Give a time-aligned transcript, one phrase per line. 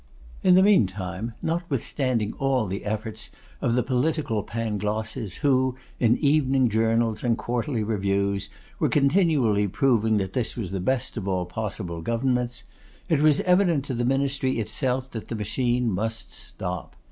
[0.41, 3.29] In the meantime, notwithstanding all the efforts
[3.61, 10.33] of the political Panglosses who, in evening Journals and Quarterly Reviews were continually proving that
[10.33, 12.63] this was the best of all possible governments,
[13.09, 16.95] it was evident to the ministry itself that the machine must stop.